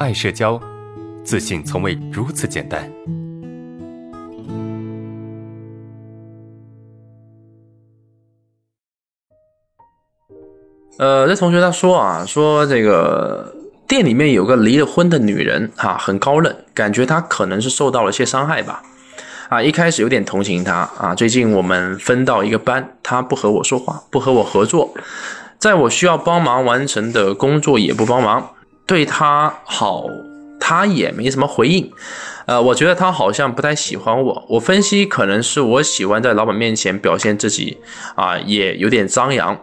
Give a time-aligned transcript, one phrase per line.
[0.00, 0.60] 爱社交，
[1.22, 2.90] 自信从未如此简单。
[10.98, 13.54] 呃，这同学他说啊，说这个
[13.86, 18.82] 店里面有个离了婚的女人，哈，很高冷，感觉她可能是受到了些伤害吧。
[19.48, 21.14] 啊，一开始有点同情她啊。
[21.14, 24.92] 最近我们分到一个班，她不和我说话，不和我合作，
[25.58, 28.50] 在我需要帮忙完成的工作也不帮忙。
[28.86, 30.04] 对他好，
[30.60, 31.90] 他也没什么回应。
[32.46, 34.44] 呃，我觉得他好像不太喜欢我。
[34.48, 37.78] 我分析可能是我喜欢在老板面前表现自己，
[38.14, 39.58] 啊，也有点张扬。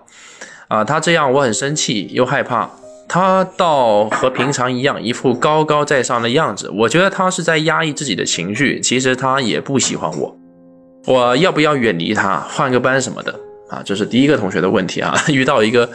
[0.67, 2.69] 啊，他这样我很生气又害怕。
[3.07, 6.71] 他倒和平常一样，一副高高在上的样子。
[6.73, 8.79] 我觉得他是在压抑自己的情绪。
[8.79, 10.35] 其实他也不喜欢我。
[11.05, 13.37] 我要不要远离他，换个班什么的？
[13.71, 15.89] 啊，这是第一个同学的问题啊， 遇到一个，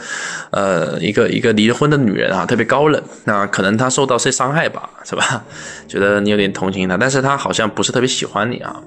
[0.49, 5.43] 呃，一个一个离婚的女人啊，特别高冷，那可能她受到些伤害吧，是吧？
[5.87, 8.81] 觉得你有点同情她，但是她好像不是特别喜欢你啊。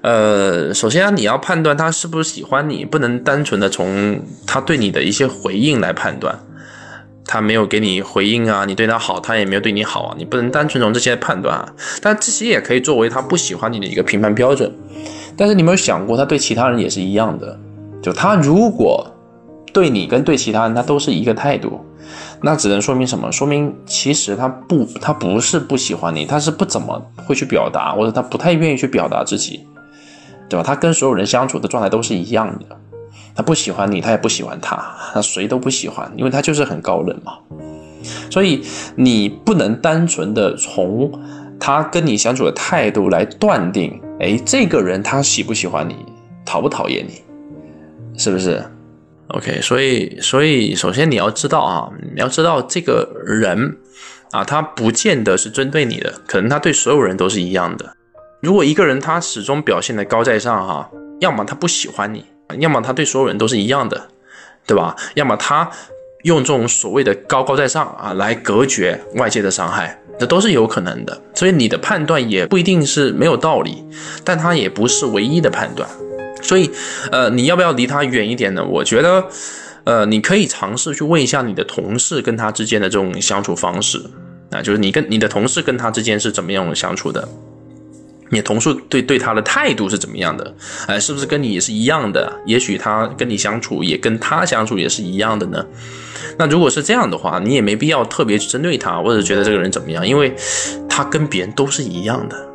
[0.00, 6.38] 呃，首先你要判断她是不是喜欢你，不能单纯的从她对你的一些回应来判断。
[7.26, 11.68] 她没有给你回应啊，你对她好，她也没有对你好啊，你不能单纯从这些判断啊。
[12.00, 14.72] 但这些也可以作为她不喜欢你的一个评判标准。
[15.36, 17.58] 但是你没有想过，她对其他人也是一样的？
[18.02, 19.06] 就他如果
[19.72, 21.80] 对你跟对其他人他都是一个态度，
[22.40, 23.30] 那只能说明什么？
[23.30, 29.66] 说明其实他不他不是不喜欢你，他是不怎么会去表达，或者他不太愿意去表达自己，
[30.48, 30.62] 对吧？
[30.64, 32.76] 他跟所有人相处的状态都是一样的，
[33.34, 34.76] 他不喜欢你，他也不喜欢他，
[35.12, 37.34] 他谁都不喜欢，因为他就是很高冷嘛。
[38.30, 41.12] 所以你不能单纯的从
[41.60, 45.94] 他跟你相处的态度来断定，哎，这个人他喜不喜欢你，
[46.44, 47.20] 讨不讨厌你。
[48.18, 48.62] 是不是
[49.28, 53.76] ？OK，所以，所以，首先你要知道啊，你要知道这个人
[54.32, 57.94] 啊，他不见得是针对你的，可能他对所有人都是一样的。
[58.40, 62.24] 如果一个人他始终表现的高在上哈，要么他不喜欢你，
[62.58, 64.08] 要么他对所有人都是一样的，
[64.66, 64.96] 对吧？
[65.14, 65.70] 要么他
[66.24, 71.22] 用这种所谓的高高在上啊来隔绝外界的伤害，这都是有可能的。
[71.34, 73.84] 所以你的判断也不一定是没有道理，
[74.24, 75.88] 但他也不是唯一的判断。
[76.48, 76.70] 所以，
[77.12, 78.64] 呃，你要不要离他远一点呢？
[78.64, 79.26] 我觉得，
[79.84, 84.02] 呃，你可以尝试去问一下你的同事跟他之间的这种相处方式，
[84.50, 87.28] 啊，就是你跟你的同事跟他之间是怎么样相处的？
[88.30, 90.54] 你同事对对他的态度是怎么样的？
[90.86, 92.30] 哎，是不是跟你也是一样的？
[92.46, 95.64] 也许他跟你相处也跟他相处也是一样的呢？
[96.38, 100.34] 那如果是这样的话，你也没必要特别去针对他，或者觉得这个人怎么样，因为
[100.88, 102.47] 他跟别人都是一样的。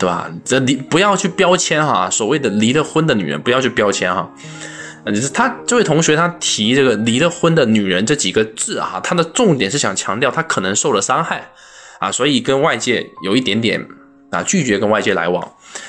[0.00, 0.32] 对吧？
[0.46, 4.28] 这离不要去标签哈，所谓的离了婚的女人不要去标签哈。
[5.04, 11.50] 呃，是他这位同学他提这个离了婚的女人这几个字啊，他的重点是想强调他可能受了伤害
[11.98, 13.86] 啊，所以跟外界有一点点
[14.30, 15.42] 啊拒绝跟外界来往，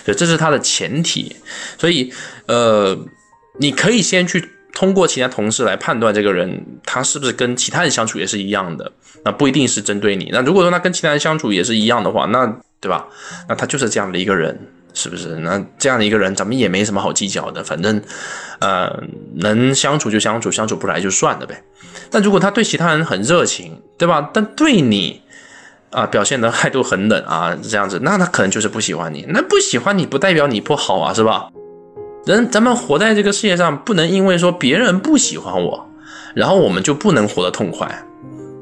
[0.04, 1.34] 所以这是他的前提。
[1.78, 2.12] 所以
[2.48, 2.98] 呃，
[3.60, 4.50] 你可以先去
[4.82, 8.92] 通过其他同事来判断这个人他是不是跟其他人相处也是一样的，
[9.24, 10.32] 那不一定是针对你。
[10.34, 12.48] 那如果说他跟其他人相处也是一样的话，那
[12.80, 13.06] 对吧？
[13.48, 14.60] 那他就是这样的一个人，
[14.96, 15.36] 是不是？
[15.36, 17.64] 那这样的一个人，咱们也没什么好计较的。
[17.64, 18.02] 反正，
[18.58, 18.92] 呃，
[19.36, 21.62] 能相处就相处，相处不来就算了呗。
[22.10, 24.32] 但如果他对其他人很热情，对吧？
[24.34, 25.22] 但对你
[25.92, 29.28] 啊，表现的态度很冷啊，这样子，那他可能就是不喜欢你。
[29.30, 31.50] 那不喜欢你不代表你不好啊，是吧？
[32.26, 35.90] 人咱们活在这个世界上，不能因为说别人不喜欢我，
[36.34, 38.06] 然后我们就不能活得痛快。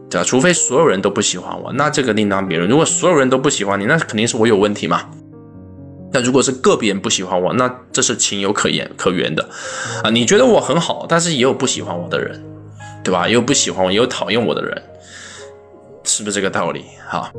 [0.10, 0.26] 对吧？
[0.26, 2.68] 除非所有人都不喜欢我，那这个另当别论。
[2.68, 5.02] 如果所有人都不喜欢你，那肯定是我有问题嘛。
[6.12, 9.48] 那如果是个别人不喜欢我，那这是情有可原可原的
[10.04, 10.10] 啊。
[10.10, 12.44] 你觉得我很好，但是也有不喜欢我的人，
[13.04, 13.28] 对吧？
[13.28, 14.82] 也有不喜欢我，也有讨厌我的人，
[16.04, 16.86] 是不是这个道理？
[17.08, 17.30] 好。